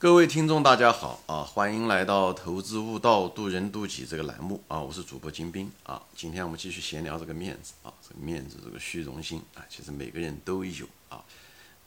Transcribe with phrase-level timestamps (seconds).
[0.00, 1.42] 各位听众，大家好啊！
[1.42, 4.80] 欢迎来到《投资悟道，渡人渡己》这个栏目啊！
[4.80, 6.00] 我是主播金兵啊！
[6.14, 11.24] 今天我们继续闲聊这个面子啊，这个面子，这个虚荣心啊，其实每个人都有啊，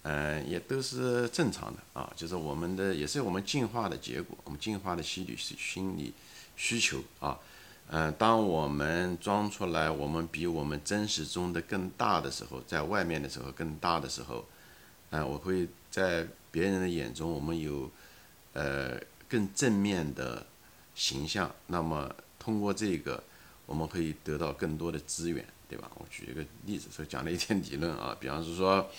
[0.01, 6.13] 嗯，也都是正常的啊，就是我们的，也是我们进化的结果，我们进化的心理是心理
[6.57, 7.39] 需求啊，
[7.87, 14.43] 嗯，当我们装出来我们比我们真实中的更大的时候，在外面的时候更大的时候，
[15.11, 17.89] 嗯，我会在别人的眼中，我们有。
[18.53, 20.45] 呃，更正面的
[20.93, 23.23] 形象，那么通过这个，
[23.65, 25.89] 我们可以得到更多的资源，对吧？
[25.95, 28.89] 我举一个例子，说讲了一点理论啊， 比方是说，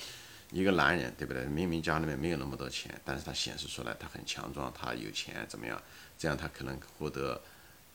[0.51, 1.45] 一个男人，对不对？
[1.45, 5.81] 明明家里面没有那么多钱，但是他显示出来他很强壮，他有钱怎么样？
[6.19, 7.41] 这样他可能获得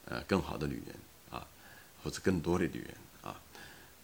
[0.06, 0.96] 呃更好的女人
[1.32, 1.48] 啊，
[2.04, 2.94] 或者更多的女人。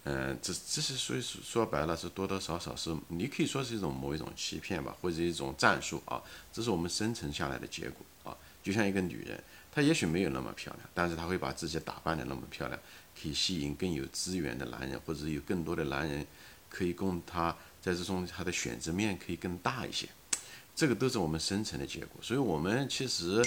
[0.05, 6.21] 嗯，这这是所以说说白了是多多少少是你可以说是一种某一种欺骗吧，或者一种战术啊，
[6.51, 8.37] 这是我们生存下来的结果啊。
[8.61, 12.79] 就像一个女人，她也许没有那么漂亮，但是她会把自己打扮的那么漂亮，
[13.21, 16.25] 可以吸引更有资源的男人，或者有更多的男人
[16.69, 20.09] 可以供她在这种她的选择面可以更大一些，
[20.75, 22.21] 这个都是我们生存的结果。
[22.21, 23.41] 所以，我们其实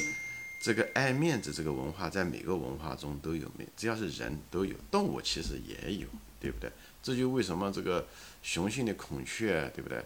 [0.60, 6.08] 这个爱面子这个文化在每个文化中都有，没只要是人都有，动物其实也有。
[6.38, 6.70] 对不对？
[7.02, 8.06] 这就为什么这个
[8.42, 10.04] 雄性的孔雀，对不对？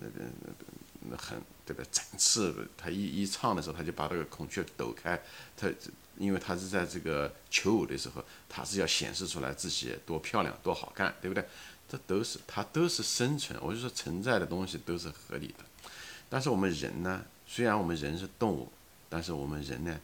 [0.00, 1.36] 那个那那很
[1.66, 1.88] 对不对？
[1.90, 5.20] 展翅，它一一唱的时候，它就把这个孔雀抖开。
[5.56, 5.68] 它
[6.16, 11.44] 因为它是在这个求偶的时候，它是要显示出来自己多漂亮、多好看，对不对？
[11.88, 13.58] 这都是它都是生存。
[13.60, 15.90] 我就说存在的东西都是合理的。
[16.30, 17.22] 但是我们人呢？
[17.44, 18.72] 虽然我们人是动物，
[19.12, 20.00] 但是我们人呢，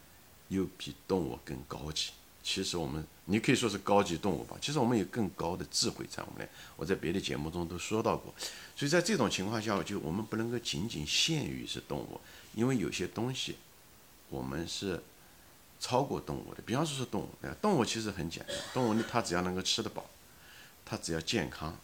[0.48, 2.10] 又比动物更高级。
[2.42, 4.54] 其实我们，你可以说是高级动物吧。
[4.60, 6.48] 其实我们有更高的智慧在我们内。
[6.76, 8.34] 我在别的节目中都说到过。
[8.76, 12.20] 所以在这种情况下，就我们不能够仅仅限于是动物，
[12.54, 13.56] 因为有些东西
[14.28, 15.02] 我们是
[15.80, 16.62] 超过动物的。
[16.66, 17.30] 比方说，是动物，
[17.62, 20.04] 动物其实很简单，动物它只要能够吃得饱，
[20.84, 21.74] 它只要健康，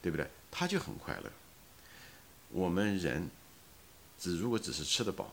[0.00, 0.26] 对不对？
[0.50, 1.30] 它就很快乐。
[2.48, 3.28] 我们人
[4.18, 5.30] 只如果只是吃得饱，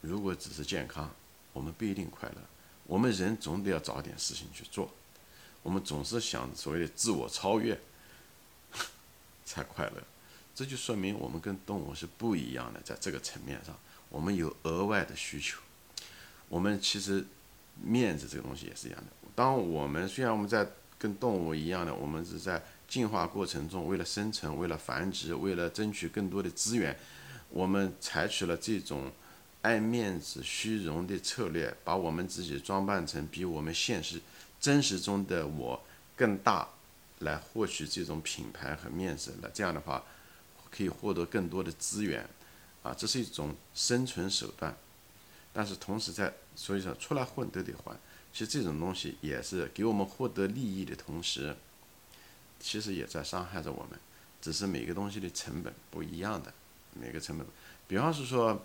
[0.00, 1.10] 如果只是健康，
[1.52, 2.36] 我们不一定快乐。
[2.88, 4.88] 我们人总得要找点事情去做，
[5.64, 7.76] 我们总是想所谓的自我超越
[9.44, 10.02] 才快乐，
[10.54, 13.76] 这就说明我们跟动物是不一样的，在这个层面上，
[14.08, 15.60] 我们有额外的需求。
[16.48, 17.26] 我们其实
[17.82, 19.06] 面子这个东西也是一样的。
[19.34, 20.64] 当我们虽然我们在
[20.96, 26.96] 跟动物一样的，我们是在进化过程中，为了生存，为了繁殖，为了争取更多的资源，
[27.48, 29.10] 我们采取了这种。
[29.66, 34.20] 爱面子、虚荣的策略，把我们自己装扮成比我们现实、
[34.60, 35.82] 真实中的我
[36.14, 36.68] 更大，
[37.18, 39.34] 来获取这种品牌和面子。
[39.42, 40.04] 那这样的话，
[40.70, 42.24] 可以获得更多的资源，
[42.84, 44.72] 啊，这是一种生存手段。
[45.52, 47.92] 但是同时在，所以说出来混都得还。
[48.32, 51.56] 其实这种东西也是给我们获得利益的同时，
[52.60, 53.98] 其实也在伤害着我们。
[54.40, 56.54] 只是每个东西的成本不一样的，
[56.92, 57.44] 每个成本，
[57.88, 58.62] 比方是说。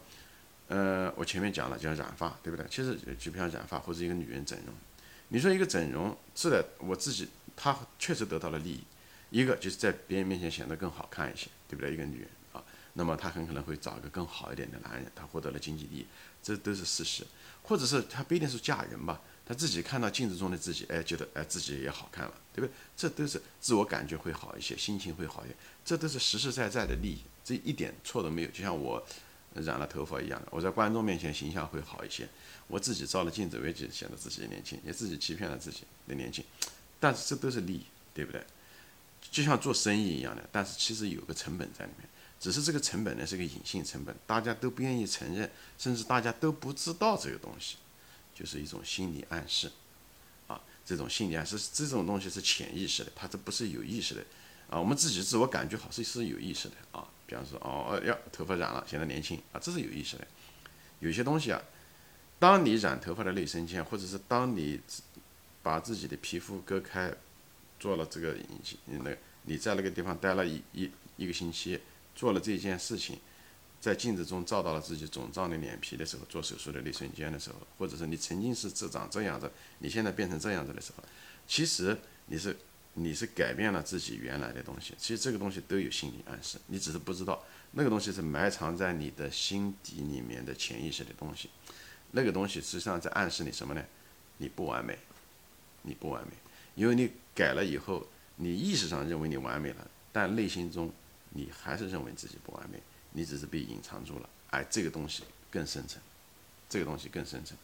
[0.71, 2.65] 呃，我前面讲了叫染发，对不对？
[2.69, 4.73] 其实就比方染发或者一个女人整容，
[5.27, 7.27] 你说一个整容是的，我自己
[7.57, 8.83] 她确实得到了利益，
[9.31, 11.93] 一个就是在别人面前显得更好看一些，对不对？
[11.93, 16.05] 一个女人啊，那么她很可能会找一个更好一点的男人，她获得了经济利益，
[16.41, 17.27] 这都是事实。
[17.63, 22.73] 或者是她不一定是嫁人吧，她自己看到镜子中的自己，哎，觉得哎自己也好看了，对不对？
[22.95, 28.47] 这都是自我感觉会好一些，心情会好一些，这都是实实在在的利益，这一点错都没有。
[28.51, 29.05] 就像我。
[29.55, 32.27] 染了头发一样的，我在观众面前形象会好一些。
[32.67, 36.43] 我自己照了镜子，我也觉得显得自己年轻，也自己欺骗了自己的年轻。
[36.99, 38.41] 但是这都是利益，对不对？
[39.29, 42.07] 就像做生意一样的，但是其实有个成本在里面，
[42.39, 47.75] 只是这个成本呢是个隐性成本，大家都不愿意承认，甚至大家都不知道这个东西，
[48.33, 49.69] 就是一种心理暗示
[50.47, 50.61] 啊。
[50.85, 54.23] 这种心理暗示，这种东西是潜意识的，它这不是有意识的
[54.69, 54.79] 啊。
[54.79, 57.07] 我们自己自我感觉好是是有意识的啊。
[57.31, 60.27] 比方说，哦，要头发染了，显得年轻啊，这是有意思的。
[60.99, 61.61] 有些东西啊，
[62.37, 64.77] 当你染头发的内生间，或者是当你
[65.63, 67.09] 把自己的皮肤割开，
[67.79, 71.79] 做了这个隐形，那你在那个地方待了一一一个星期，
[72.13, 73.17] 做了这件事情，
[73.79, 81.03] 在镜子中照到了自己肿胀的脸皮的时候，做手术的内生间的时候，或者是你曾经是这长这样子，你现在变成这样子的时候，
[81.47, 82.57] 其实你是。
[82.93, 91.49] 你是改变了自己原来的东西，其实这个东西都有心理暗示，你只是不知道，那个东西是埋藏在你的心底里面的潜意识的东西，
[92.11, 93.83] 那个东西实际上在暗示你什么呢？
[94.37, 94.97] 你不完美，
[95.83, 96.33] 你不完美，
[96.75, 98.05] 因为你改了以后，
[98.35, 100.91] 你意识上认为你完美了，但内心中
[101.29, 102.81] 你还是认为自己不完美，
[103.13, 106.01] 你只是被隐藏住了，而这个东西更深层，
[106.67, 107.57] 这个东西更深层。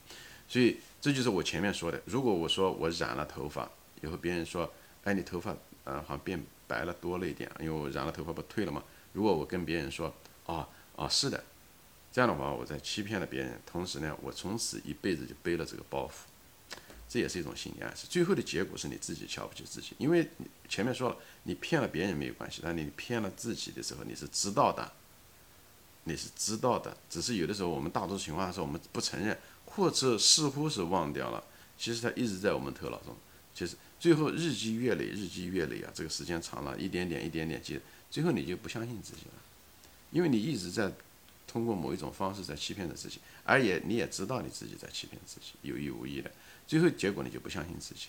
[0.48, 3.70] 所以这就是我前面说的，如果我说我染了头发
[4.02, 4.72] 以后，别人说，
[5.08, 5.56] 哎，你头发
[5.86, 8.84] 呃好像变白了多了一点，因为我染了头发不退了嘛。
[9.14, 10.14] 如果我跟别人说，
[10.46, 10.68] 哦
[10.98, 11.42] 哦是的，
[12.12, 16.12] 这样的话我在欺骗了别人，同时呢，我从此一辈子就背了这个包袱。
[17.08, 20.30] 这也是一种心理暗示，最后的结果是你自己瞧不起自己，因为
[20.68, 24.92] 前面说了，你骗了别人没有关系，但你骗了自己的时候，你是知道的，
[26.04, 31.42] 你是知道的，只是有的时候我们大多数情况下我们不承认，或者似乎是忘掉了，
[31.78, 33.16] 其实它一直在我们头脑中，
[33.56, 37.80] 其实最后日积月累，日积月累啊，这个时间长了，一点点一点点积，
[38.12, 39.34] 最后你就不相信自己了，
[40.12, 40.92] 因为你一直在
[41.48, 46.32] 通过某一种方式在欺骗着自己，而也你也知道你自己在欺骗自己，有意无意的。
[46.68, 48.08] 最后结果你就不相信自己。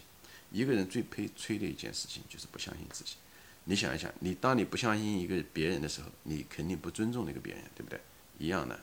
[0.50, 3.14] 一个人最悲催的一件事情就是不相信自己。
[3.64, 8.00] 你想一想，你当你不相信一个别人的时候，你肯定不尊重那个别人，对不对？
[8.38, 8.78] 一样的。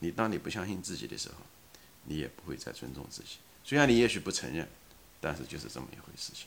[0.00, 1.36] 你当你不相信自己的时候，
[2.04, 3.36] 你也不会再尊重自己。
[3.62, 4.68] 虽然你也许不承认，
[5.20, 6.46] 但是就是这么一回事情，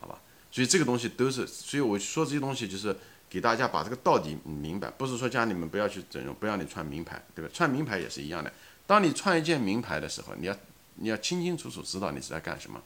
[0.00, 0.20] 好吧？
[0.50, 2.96] 所以这个东西都是，所以我说这些东西就是
[3.28, 7.50] 给大家把这个道理明白，不是说叫你们不要去整容，不要你穿名牌，对吧？
[7.52, 8.52] 穿名牌也是一样的。
[8.86, 10.56] 当你穿一件名牌的时候，你要。
[10.98, 12.82] 你要清清楚楚知道你是在干什么，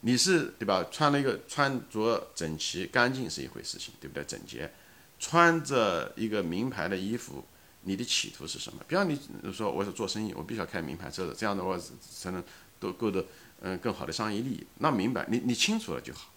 [0.00, 0.84] 你是对吧？
[0.92, 4.22] 穿了一个穿着整齐干净是一回事情，对不对？
[4.24, 4.70] 整洁，
[5.18, 7.42] 穿着一个名牌的衣服，
[7.84, 8.82] 你的企图是什么？
[8.86, 9.18] 比方你
[9.50, 11.80] 说我是做生意，我必须要开名牌车子，这样的话
[12.12, 12.44] 才能
[12.78, 13.24] 都够得
[13.60, 14.66] 嗯更好的商业利益。
[14.78, 16.30] 那明白，你你清楚了就好，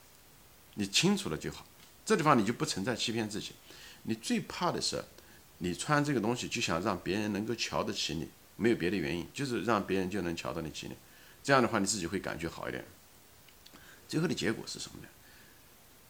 [0.76, 1.66] 你清楚了就好，
[2.06, 3.54] 这地方你就不存在欺骗自己。
[4.04, 5.04] 你最怕的是，
[5.60, 8.30] 你穿这个东西就想让别人能够瞧得起你。
[8.62, 10.98] 没有别的原因，就是让别人就能瞧到你起脸，
[11.42, 12.84] 这样的话你自己会感觉好一点。
[14.06, 15.08] 最后的结果是什么呢？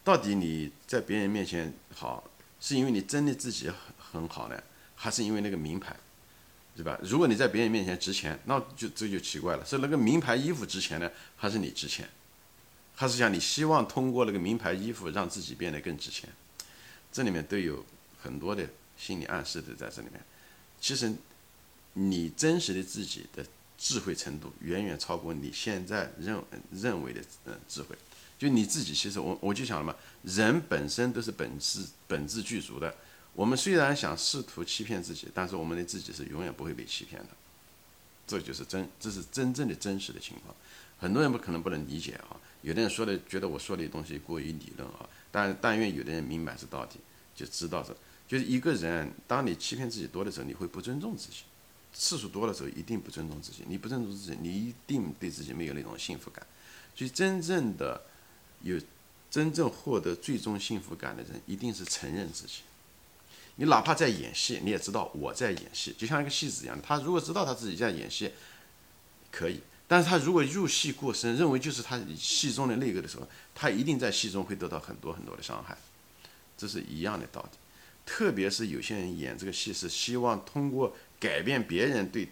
[0.02, 2.24] 到底你在别人面前好，
[2.58, 4.60] 是因为你真的自己很很好呢，
[4.96, 5.94] 还是因为那个名牌，
[6.76, 6.98] 对吧？
[7.02, 12.08] 如果你在别人面前值钱，那就这就奇怪了，是那个名牌衣服值钱呢，还是你值钱？
[12.94, 16.28] 还是讲你希望通过那个名牌衣服让自己变得更值钱？
[17.12, 17.84] 这里面都有
[18.22, 20.20] 很多的心理暗示的在这里面，
[20.80, 21.12] 其实。
[21.94, 23.44] 你真实的自己的
[23.76, 26.40] 智慧程度远远超过你现在认
[26.70, 27.96] 认为的嗯智慧，
[28.38, 32.94] 就你自己其实我我就想了嘛，人本身都是本质本质具足的。
[33.34, 37.28] 我们虽然想试图欺骗自己，但是我们的自己是永远不会被欺骗的。
[38.26, 40.54] 这就是真，这是真正的真实的情况。
[40.98, 46.90] 很多人不可能不能理解啊，有的人说的觉得我说的东西过于理论啊，但但愿有的人明白这道理，
[47.34, 47.96] 就知道这
[48.28, 51.38] 就是一个人，当你欺骗自己多的时候，你会不尊重自己。
[51.92, 53.64] 次数多的时候，一定不尊重自己。
[53.66, 56.46] 你不尊重自己，你一定对自己没有那种幸福感。
[56.94, 58.00] 所以，真正的
[58.62, 58.78] 有
[59.28, 62.60] 真正获得最终幸福感的人，一定是承认自己。
[63.60, 66.80] 你哪怕在演戏，你也知道我在演戏，就像一个戏子一样。
[66.82, 68.32] 他如果知道他自己在演戏，
[69.30, 75.76] 可以；但是他如果入戏过深，认为就是他戏中的那个的时候，他一定在戏中会得到很多很多的伤害。
[76.56, 77.58] 这是一样的道理。
[78.06, 80.96] 特别是有些人演这个戏，是希望通过。
[81.20, 82.26] 改变别人对，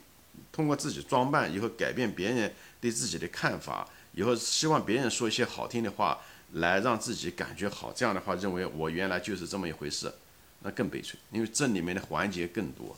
[0.50, 6.18] 通过自己装扮以后改变别人对自己的看法，以后希望别人说一些好听的话
[6.54, 10.10] 来让自己感觉好，这样的话认为我原来就是这么一回事，
[10.60, 12.96] 那更悲催，因为这里面的环节更多，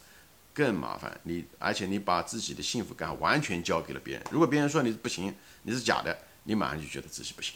[0.55, 1.21] 更麻烦。
[1.25, 7.55] 你而且你把自己的幸福感完全交给了别人，如果别人说你不行，你是假的，你马上就觉得自己不行，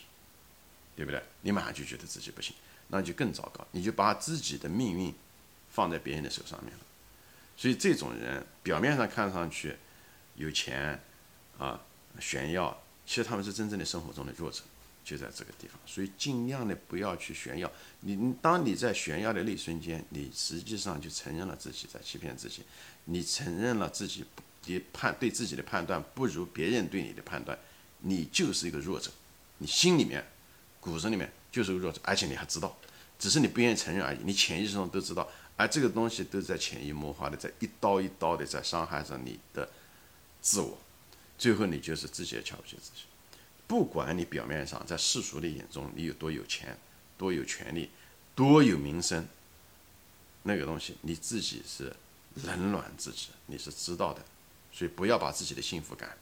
[0.95, 1.23] 对不对？
[1.41, 2.55] 你马上就觉得自己不行，
[2.89, 5.15] 那就更糟糕，你就把自己的命运
[5.71, 6.81] 放在别人的手上面了。
[7.57, 9.75] 所以这种人表面上看上去
[10.35, 11.01] 有钱
[11.57, 11.81] 啊
[12.21, 14.63] 炫耀，其实他们是真正的生活中的弱者，
[15.05, 15.79] 就在这个地方。
[15.87, 17.71] 所以尽量的不要去炫耀。
[18.01, 22.63] 你当你在炫耀的那一瞬间，你实际上就承认了自己在欺骗自己，
[23.05, 24.25] 你承认了自己
[24.63, 27.59] 的判对自己的判断不如别人对你的判断，
[28.01, 29.11] 你就是一个弱者。
[29.59, 30.25] 你心里面
[30.81, 32.77] 骨子里面就是个弱者，而且你还知道，
[33.19, 34.19] 只是你不愿意承认而已。
[34.25, 35.29] 你潜意识中都知道。
[35.57, 39.71] 而这个东西都在潜移默化的，在一刀一刀的在伤害着你的
[40.43, 40.77] 自我，
[41.39, 43.03] 最后你就是自己也瞧不起自己。
[43.67, 46.79] 不管你表面上在世俗的眼中你有多有钱、
[47.17, 47.91] 多有权利、
[48.35, 49.27] 多有名声，
[50.43, 51.95] 那个东西你自己是
[52.43, 54.23] 冷暖自知，你是知道的。
[54.73, 56.17] 所以不要把自己的幸福感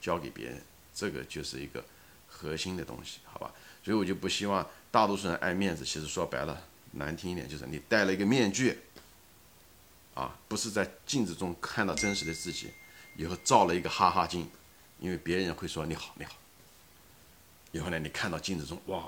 [0.00, 0.62] 交给别人，
[0.94, 1.84] 这个就是一个
[2.26, 3.52] 核心的东西，好吧？
[3.84, 6.64] 所以我就不希望大多数人爱面子，其实说白了。
[6.96, 8.78] 难听一点，就是你戴了一个面具，
[10.14, 12.70] 啊，不是在镜子中看到真实的自己，
[13.16, 14.48] 以后照了一个哈哈镜，
[15.00, 16.36] 因为别人会说你好你好。
[17.74, 19.04] 以后呢，你看到镜子中，哇，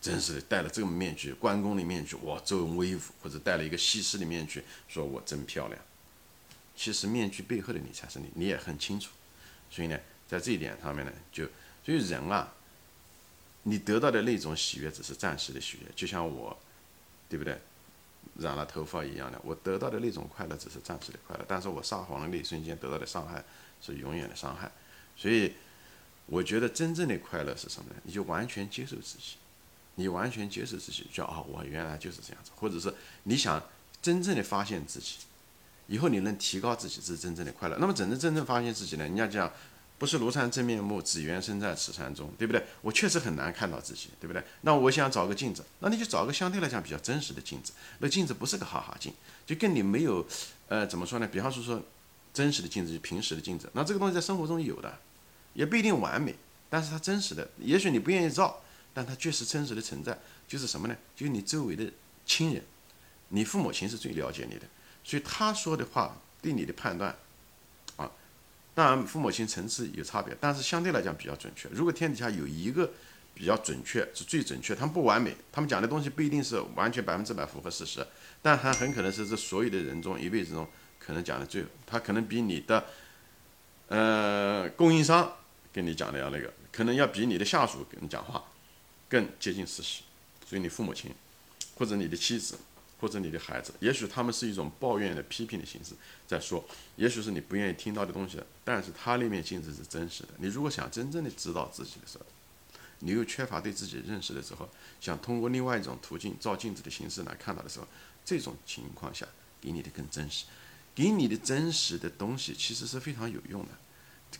[0.00, 5.78] 真是的戴了这个面具，关公的面具，哇，周文威武，或者戴了一个西施的面具，说我真漂亮，
[6.76, 9.10] 其实面具背后的你才是你，你也很清楚。
[9.68, 11.44] 所以呢，在这一点上面呢，就
[11.84, 12.52] 所以人啊，
[13.64, 16.56] 你得到的那种喜悦只是暂时的喜悦，就像我，
[17.28, 17.58] 对不对？
[18.38, 23.42] 染了头发一样的，我得到的那种快乐只是暂时的快乐，但是我撒谎的那一瞬间得到的伤害
[23.80, 24.70] 是永远的伤害。
[25.16, 25.54] 所以，
[26.26, 27.96] 我觉得真正的快乐是什么呢？
[28.04, 29.36] 你就完全接受自己，
[29.94, 32.92] 你完全接受自己，叫啊，我原来就是这样子，或者是
[33.24, 33.62] 你想
[34.02, 35.16] 真正的发现自己，
[35.86, 37.76] 以后你能提高自己，这是真正的快乐。
[37.78, 39.04] 那么，真正真正发现自己呢？
[39.04, 39.50] 人家讲。
[39.98, 42.62] 不是庐山真面目，只缘身在此山中，对不对？
[42.82, 44.44] 我确实很难看到自己，对不对？
[44.60, 47.72] 那我想找个镜子，那你就找个相对来讲比较真实的镜子。
[48.00, 49.10] 那镜子不是个哈哈镜，
[49.46, 50.26] 就跟你没有，
[50.68, 51.26] 呃，怎么说呢？
[51.26, 51.82] 比方说说，
[52.34, 53.70] 真实的镜子，就平时的镜子。
[53.72, 54.98] 那这个东西在生活中有的，
[55.56, 56.34] 也不一定完美，
[56.70, 57.48] 但是它真实的。
[57.58, 58.62] 也许你不愿意照，
[58.94, 60.16] 但它确实真实的存在。
[60.46, 60.96] 就是什么呢？
[61.16, 61.90] 就是你周围的
[62.24, 62.62] 亲人，
[63.30, 64.66] 你父母亲是最了解你的，
[65.02, 67.16] 所以他说的话对你的判断。
[67.96, 68.08] 啊
[68.74, 71.66] 当然，父母亲层次有差别，但是相对来讲比较准确。
[71.72, 72.90] 如果天底下有一个
[73.34, 78.06] 比较准确，是最准确，他们不完美，他们讲的东西不一定是完全百分之百符合事实，
[78.42, 82.84] 但还很可能是这所有的人中一辈子中可能讲的最，他可能比你的
[83.88, 85.32] 呃供应商
[85.76, 88.42] 跟你讲的要那个，可能要比你的下属跟你讲话
[89.08, 90.02] 更接近事实。
[90.48, 91.14] 所以你父母亲
[91.76, 92.58] 或者你的妻子。
[92.98, 95.92] 或者你的孩子，也许他们是一种抱怨的、批评的形式
[96.26, 96.64] 在说，
[96.96, 100.30] 也许是你不愿意听到的东西，但是他那面镜子是真实的。
[100.38, 102.24] 你如果想真正的知道自己的时候，
[103.00, 104.66] 你又缺乏对自己认识的时候，
[104.98, 107.86] 想通过另外一种途径照镜子的形式来看到的时候，
[108.24, 109.28] 这种情况下
[109.60, 110.46] 给你的更真实，
[110.94, 113.72] 给你的真实的东西其实是非常有用的。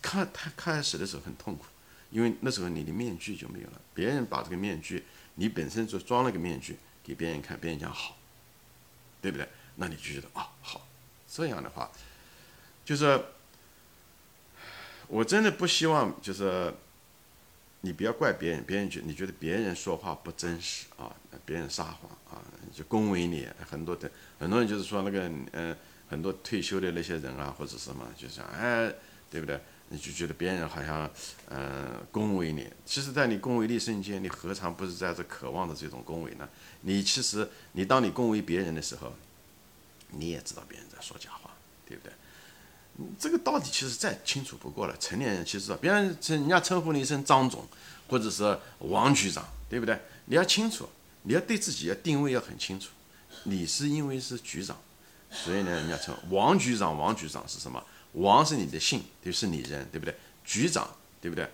[0.01, 1.65] 看他开始的时候很痛苦，
[2.11, 8.17] 因为那时候你的面具就没有了，别人把这个面具，你本身就装了个面具给别人看，别人讲好。
[9.23, 9.49] 对不对？
[9.75, 10.87] 那你就觉得啊，好，
[11.27, 11.91] 这样的话，
[12.85, 13.21] 就是
[15.09, 16.73] 我真的不希望，就是
[17.81, 21.11] 你不要怪别人，别人觉你觉得别人说话不真实啊，
[21.45, 22.39] 别人撒谎啊，
[22.73, 23.49] 就恭维你。
[23.69, 25.77] 很多的很多人就是说那个嗯，
[26.09, 28.95] 很多退休的那些人啊，或者什么，就是哎，
[29.29, 29.61] 对不对？
[29.89, 31.09] 你就觉得别人好像
[31.49, 36.49] 嗯恭维你，其实，在你恭维的瞬间，你何尝不是在这渴望的这种恭维呢？
[36.81, 39.13] 你其实，你当你恭维别人的时候，
[40.11, 41.51] 你也知道别人在说假话，
[41.87, 42.13] 对不对？
[43.19, 44.97] 这个道理其实再清楚不过了。
[44.97, 47.63] 成年人其实别人称人家称呼你一声张总，
[48.09, 50.01] 或者是王局长，对不对？
[50.25, 50.89] 你要清楚，
[51.23, 52.89] 你要对自己要定位要很清楚。
[53.45, 54.77] 你是因为是局长，
[55.31, 56.99] 所以呢，人家称王局长。
[56.99, 57.81] 王局长是什么？
[58.17, 60.15] 王是你的姓，就是你人，对不对？
[60.45, 60.89] 局长，
[61.21, 61.49] 对不对？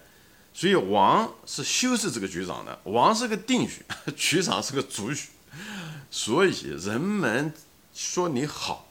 [0.52, 3.70] 所以王是修饰这个局长的，王是个定语，
[4.16, 5.16] 局长是个主语。
[6.10, 6.50] 所以
[6.84, 7.52] 人们
[7.94, 8.86] 说你好，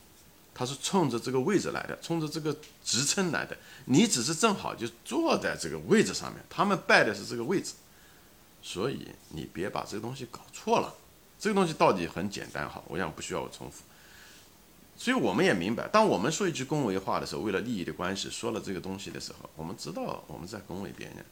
[0.53, 3.55] 他是冲着这个位置来的，冲着这个职称来的。
[3.85, 7.73] 你只是正好就坐在这个位置上面，他们拜的是这个位置。
[8.63, 10.93] 所以你别把这个东西搞错了。
[11.39, 13.83] 这个东西到底很简单哈，我想不需要我重复。
[15.01, 21.25] 所以我们也明白，当我们说一句恭维话的时候，为了利益的关系说了这个东西的时候，我们知道我们在恭维别人，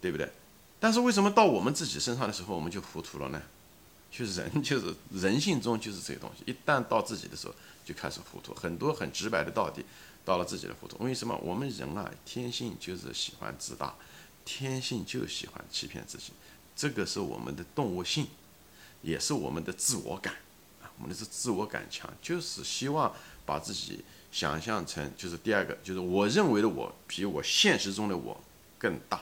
[0.00, 0.30] 对不对？
[0.78, 3.42] 但是为什么到我们自己身上的时候，我们就糊涂了呢？
[4.12, 8.54] 就是人就是人性中就是这个东西，一旦到自己的时候就开始糊涂。
[8.54, 9.84] 很多很直白的道理，
[10.24, 10.96] 到了自己的糊涂。
[11.02, 13.92] 为什么我们人啊，天性就是喜欢自大，
[14.44, 16.26] 天性就喜欢欺骗自己，
[16.76, 18.28] 这个是我们的动物性，
[19.02, 20.32] 也是我们的自我感。
[20.96, 23.12] 我们的是自我感强，就是希望
[23.44, 28.40] 把自己想象成，就是第二个，就是我认为的我比我现实中的我
[28.78, 29.20] 更大，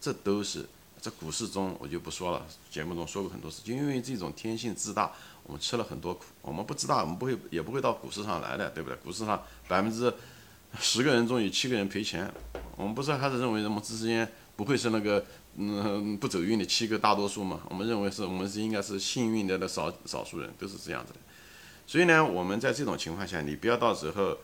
[0.00, 0.66] 这都是
[1.00, 5.12] 在股市中我就不说了，节目中说过很多次，就因为这种天性自大，
[5.44, 6.24] 我们吃了很多苦。
[6.42, 8.96] 我们不自大，我们不会也不会到股市上来的，对不对？
[8.98, 10.12] 股市上百分之
[10.80, 12.32] 十个人中有七个人赔钱，
[12.76, 15.24] 我们不是还是认为我们之间不会是那个。
[15.60, 21.18] 嗯，不走运的七个大多数嘛，我们认为是我们是应该是幸运的的少少数人，都是这样子的。
[21.84, 24.38] 所以呢，我们在这种情况下，你不要到时候，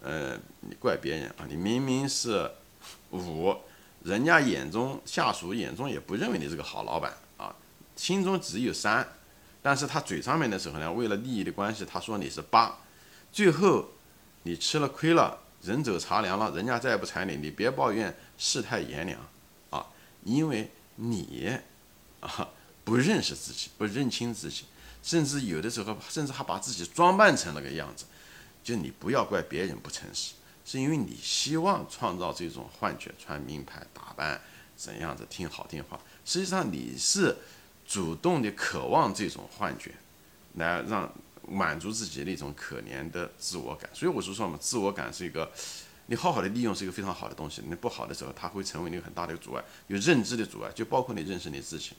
[0.00, 2.48] 呃，你怪别人啊，你明明是
[3.10, 3.52] 五，
[4.04, 7.52] 人家眼中下属眼中也不认为你是个好老板啊，
[7.96, 9.04] 心中只有三，
[9.60, 12.78] 但是他嘴上面的时候呢，为了利益的关系，他说你是八，
[13.32, 13.88] 最后
[14.44, 19.18] 你吃了亏了，人走茶凉了，人家再也不睬你，你别抱怨世态炎凉。
[20.24, 21.58] 因为你
[22.20, 22.48] 啊
[22.84, 24.64] 不认识自己，不认清自己，
[25.02, 28.04] 甚至有的时候甚至还把自己装扮成那个样子，
[28.62, 30.32] 就你不要怪别人不诚实，
[30.64, 34.40] 是因为你希望创造这种幻觉，穿名牌打扮
[34.76, 37.36] 怎样子听好听话，实际上你是
[37.86, 39.94] 主动的渴望这种幻觉，
[40.54, 41.12] 来让
[41.48, 43.90] 满足自己那种可怜的自我感。
[43.92, 45.50] 所以我是说嘛，自我感是一个，
[46.10, 47.62] 你好好的利用是一个非常好的东西。
[47.64, 51.92] 你不好的时候，它会成为你很大的阻碍，有认知的阻碍，就包括你认识你自己。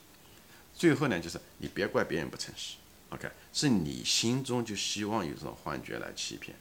[0.74, 2.76] 最后呢，就是你别怪别人不诚实
[3.12, 6.54] ，OK，是你心中就希望有这种幻觉来欺骗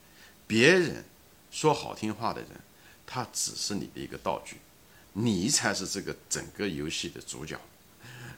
[0.46, 1.04] 别人。
[1.50, 2.50] 说好听话的人，
[3.04, 4.58] 他只是你的一个道具，
[5.14, 7.60] 你才是这个整个游戏的主角，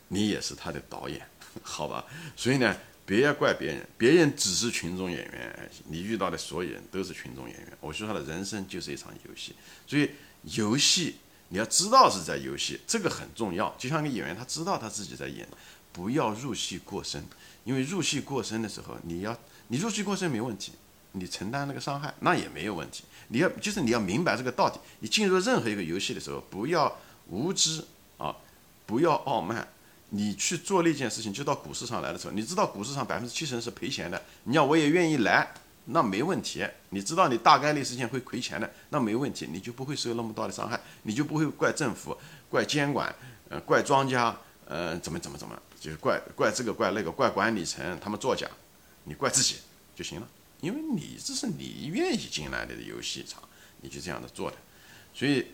[0.08, 1.28] 你也是他的导演，
[1.62, 2.06] 好吧？
[2.34, 2.74] 所以呢，
[3.04, 7.78] 别怪别人，别人只是群众演员，你遇到的所有人都是群众演员。
[7.80, 9.54] 我说他的人生就是一场游戏，
[9.86, 10.10] 所以
[10.44, 11.16] 游戏
[11.48, 13.74] 你要知道是在游戏，这个很重要。
[13.78, 15.46] 就像个演员，他知道他自己在演，
[15.92, 17.24] 不要入戏过深，
[17.64, 20.72] 因为入戏过深的时候，你要你入戏过深没问题。
[21.14, 23.04] 你承担那个伤害，那也没有问题。
[23.28, 24.80] 你要就是你要明白这个道理。
[25.00, 26.96] 你进入任何一个游戏的时候，不要
[27.28, 27.84] 无知
[28.16, 28.34] 啊，
[28.86, 29.68] 不要傲慢。
[30.14, 34.22] 你去做那件事情，就到股市上来的时候，你知道股市上百分之七十是赔钱的。
[34.44, 35.54] 你要我也愿意来，
[35.86, 36.62] 那没问题。
[36.90, 42.14] 你知道你大概率事件会亏钱的，那没问题，你就不会受那么大的伤害，你就不会怪政府、
[42.50, 43.14] 怪监管、
[43.48, 48.46] 呃，怪庄家，呃，怎么怎么怎么，就是怪怪这个怪那个，怪管理层他们作假，
[49.04, 49.56] 你怪自己
[49.96, 50.28] 就行了。
[50.60, 53.42] 因为你这是你愿意进来的游戏场，
[53.80, 54.56] 你就这样的做的，
[55.14, 55.46] 所以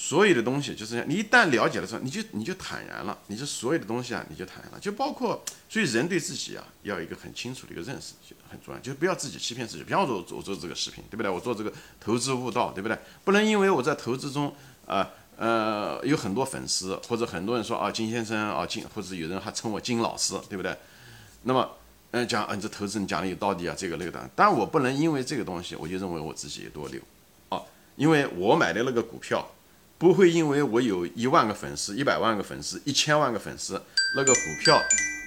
[0.00, 1.04] 所有的东西就是这样。
[1.08, 3.18] 你一旦了解了之后，你就你就坦然了。
[3.26, 4.78] 你这所有的东西啊，你就坦然了。
[4.78, 8.78] 就包括，所以人对自己啊，要有一个很清楚的一个认识，就很重要。
[8.78, 9.82] 就不要自己欺骗自己。
[9.82, 11.28] 比方说，我做这个视频，对不对？
[11.28, 12.96] 我做这个投资悟道，对不对？
[13.24, 14.54] 不能因为我在投资中
[14.86, 20.76] 啊呃有很多粉丝，或者很多人说啊金先生啊金，或者有人还称我金老师，对不对？
[21.42, 21.68] 那么。
[22.10, 26.98] 嗯，讲嗯，这投资你讲的有道理啊，这个那个的，但我不能因为这个东西，我就认为我自己有多牛，
[27.50, 27.60] 啊，
[27.96, 29.46] 因为我买的那个股票，
[29.98, 33.82] 不会因为我有一万个粉丝、一百万个粉丝、一千万个粉丝，
[34.14, 34.80] 那个股票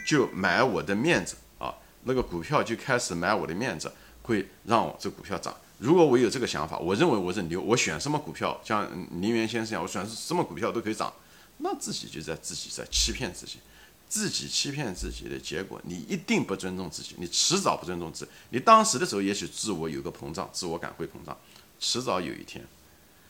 [0.08, 1.76] 就买我的面子啊，
[2.06, 3.92] 那个股票就开始买我的面子，
[4.24, 5.56] 会让我这股票涨。
[5.78, 11.14] 如果我有这个想法，我认为我是牛，我选什么股票，像林园先生一样，我选什么股票都可以涨，
[11.58, 13.60] 那自己就在自己在欺骗自己。
[14.08, 18.32] 自己欺骗自己的结果，你一定不尊重自己，你迟早不尊重自己。
[18.50, 21.38] 你当时的时候，也许自我有个膨胀，自我感会膨胀，
[21.80, 22.62] 迟早有一天，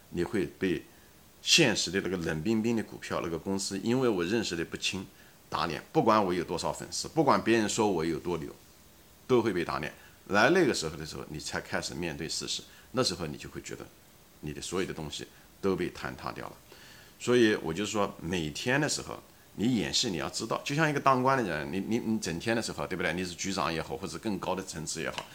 [0.10, 0.84] 你会被
[1.41, 5.06] 现实的那个冷冰冰的股票那个公司，因为我认识的不清，
[5.49, 5.84] 打脸。
[5.91, 8.54] 不管我有多少粉丝，不管别人说我有多牛，
[9.27, 9.91] 都会被打脸。
[10.27, 13.86] 来那个时候的时候，你才开始面对事实，那时候你就会觉得，
[14.39, 15.27] 你的所有的东西
[15.60, 16.56] 都被坍塌掉了。
[17.19, 19.21] 所以我就说，每天的时候。
[19.56, 23.12] 你演戏，你要知道，就像一个当官的人，你你你整天的时候，对不对？
[23.12, 25.25] 你是局长也好，或者更高的层次也好，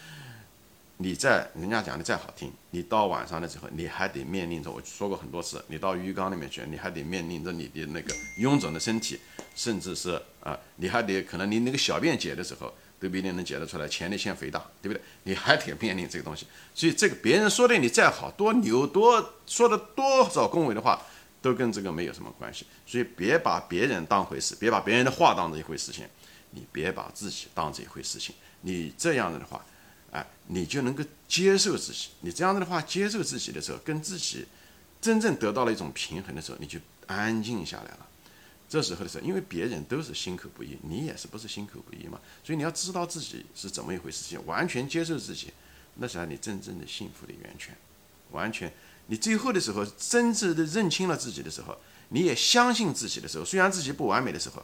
[0.97, 9.19] 你在人家讲的再好听，你到晚上的时候，你还得面临着我说过很多次，你到浴缸里面去，你还得面临着你的那个臃肿的身体，
[9.55, 15.01] 甚至是啊，你还得可能你那个小便解的时候都不一定能解得出来，前列腺肥大，对不对？
[15.23, 21.01] 你还得面临这个东西，所以这个别人说的你再好多牛多说的多少恭维的话。
[21.39, 26.03] 都跟这个没有什么关系，所以别把别人当回事，别把别人的话当成一回事情，
[26.49, 28.33] 你别把自己当成一回事情。
[28.61, 29.63] 你这样子的话，
[30.11, 32.09] 哎，你就能够接受自己。
[32.21, 34.45] 你这样子的话，接受自己的时候，跟自己
[35.01, 38.07] 真正得到了一种平衡的时候，你就安静下来了。
[38.69, 42.19] 这时候的时候，因为别人都是心口不一，你也是不是心口不一嘛？
[42.43, 45.53] 所以你要知道自己是怎么一回事情，完全接受自己，
[45.95, 47.75] 那才是你真正的幸福的源泉，
[48.31, 48.71] 完全。
[49.07, 51.77] 你最后的时候，真正的认清了自己的时候，
[52.09, 54.61] 你也相信自己的时候，虽然自己不完美的时候，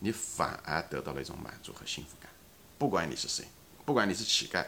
[0.00, 2.28] 你反而得到了一种满足和幸福感。
[2.76, 3.44] 不管你是谁，
[3.84, 4.66] 不管你是乞丐，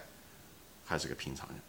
[0.86, 1.60] 还是个平常人。